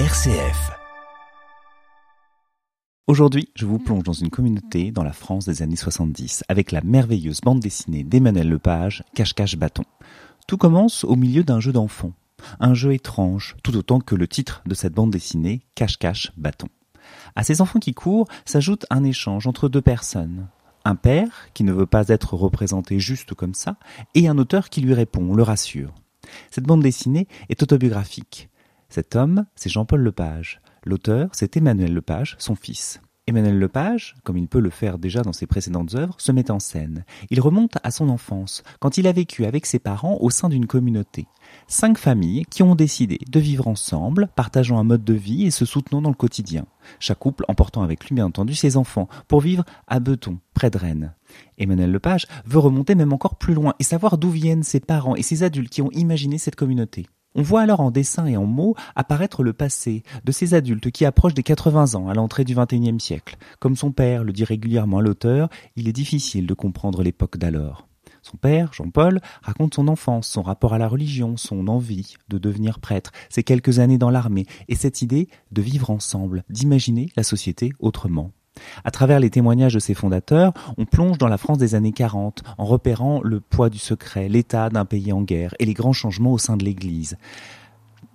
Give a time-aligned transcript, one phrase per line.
[0.00, 0.72] RCF.
[3.06, 6.80] Aujourd'hui, je vous plonge dans une communauté dans la France des années 70 avec la
[6.80, 9.84] merveilleuse bande dessinée d'Emmanuel Lepage, Cache-Cache Bâton.
[10.48, 12.12] Tout commence au milieu d'un jeu d'enfant.
[12.58, 16.68] Un jeu étrange, tout autant que le titre de cette bande dessinée, Cache-Cache Bâton.
[17.36, 20.48] À ces enfants qui courent s'ajoute un échange entre deux personnes.
[20.84, 23.76] Un père qui ne veut pas être représenté juste comme ça,
[24.16, 25.94] et un auteur qui lui répond, le rassure.
[26.50, 28.48] Cette bande dessinée est autobiographique.
[28.94, 30.60] Cet homme, c'est Jean-Paul Lepage.
[30.84, 33.00] L'auteur, c'est Emmanuel Lepage, son fils.
[33.26, 36.60] Emmanuel Lepage, comme il peut le faire déjà dans ses précédentes œuvres, se met en
[36.60, 37.04] scène.
[37.28, 40.68] Il remonte à son enfance, quand il a vécu avec ses parents au sein d'une
[40.68, 41.26] communauté.
[41.66, 45.64] Cinq familles qui ont décidé de vivre ensemble, partageant un mode de vie et se
[45.64, 46.64] soutenant dans le quotidien.
[47.00, 50.78] Chaque couple emportant avec lui bien entendu ses enfants, pour vivre à Beton, près de
[50.78, 51.14] Rennes.
[51.58, 55.22] Emmanuel Lepage veut remonter même encore plus loin et savoir d'où viennent ses parents et
[55.22, 57.06] ses adultes qui ont imaginé cette communauté.
[57.36, 61.04] On voit alors en dessin et en mots apparaître le passé de ces adultes qui
[61.04, 63.36] approchent des 80 ans à l'entrée du XXIe siècle.
[63.58, 67.88] Comme son père le dit régulièrement à l'auteur, il est difficile de comprendre l'époque d'alors.
[68.22, 72.78] Son père, Jean-Paul, raconte son enfance, son rapport à la religion, son envie de devenir
[72.78, 77.72] prêtre, ses quelques années dans l'armée et cette idée de vivre ensemble, d'imaginer la société
[77.80, 78.30] autrement.
[78.84, 82.42] À travers les témoignages de ses fondateurs, on plonge dans la France des années 40
[82.58, 86.32] en repérant le poids du secret, l'état d'un pays en guerre et les grands changements
[86.32, 87.16] au sein de l'Église.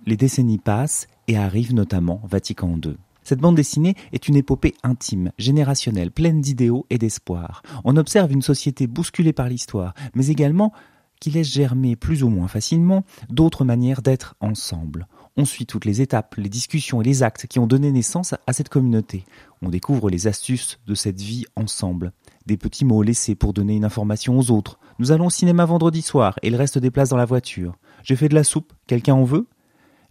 [0.06, 2.96] Les décennies passent et arrive notamment Vatican II.
[3.22, 7.62] Cette bande dessinée est une épopée intime, générationnelle, pleine d'idéaux et d'espoir.
[7.84, 10.72] On observe une société bousculée par l'histoire, mais également
[11.20, 15.06] qui laisse germer plus ou moins facilement d'autres manières d'être ensemble.
[15.36, 18.52] On suit toutes les étapes, les discussions et les actes qui ont donné naissance à
[18.52, 19.24] cette communauté.
[19.62, 22.12] On découvre les astuces de cette vie ensemble.
[22.46, 24.78] Des petits mots laissés pour donner une information aux autres.
[24.98, 27.76] Nous allons au cinéma vendredi soir et il reste des places dans la voiture.
[28.02, 29.46] J'ai fait de la soupe, quelqu'un en veut?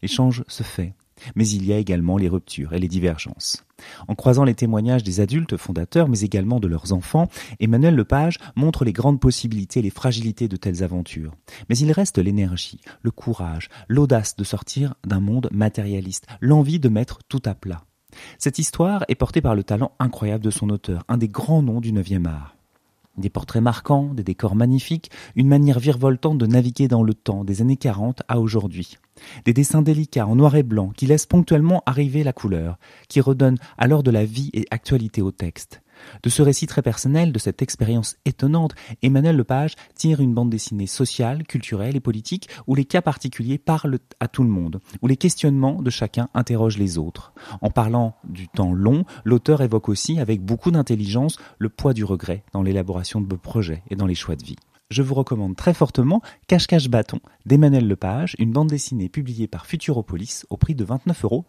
[0.02, 0.94] L'échange se fait.
[1.36, 3.64] Mais il y a également les ruptures et les divergences.
[4.08, 8.86] En croisant les témoignages des adultes fondateurs, mais également de leurs enfants, Emmanuel Lepage montre
[8.86, 11.34] les grandes possibilités et les fragilités de telles aventures.
[11.70, 17.20] Mais il reste l'énergie, le courage, l'audace de sortir d'un monde matérialiste, l'envie de mettre
[17.30, 17.84] tout à plat.
[18.38, 21.82] Cette histoire est portée par le talent incroyable de son auteur, un des grands noms
[21.82, 22.59] du neuvième art.
[23.20, 27.62] Des portraits marquants, des décors magnifiques, une manière virevoltante de naviguer dans le temps des
[27.62, 28.98] années 40 à aujourd'hui.
[29.44, 32.78] Des dessins délicats en noir et blanc qui laissent ponctuellement arriver la couleur,
[33.10, 35.82] qui redonnent alors de la vie et actualité au texte.
[36.24, 40.88] De ce récit très personnel, de cette expérience étonnante, Emmanuel Lepage tire une bande dessinée
[40.88, 45.18] sociale, culturelle et politique où les cas particuliers parlent à tout le monde, où les
[45.18, 47.34] questionnements de chacun interrogent les autres.
[47.62, 52.44] En parlant du temps long, l'auteur évoque aussi avec beaucoup d'intelligence le poids du regret
[52.54, 54.58] dans l'élaboration de projets et dans les choix de vie
[54.90, 60.46] je vous recommande très fortement Cache-Cache Bâton d'Emmanuel Lepage, une bande dessinée publiée par Futuropolis
[60.50, 61.46] au prix de 29,90 euros.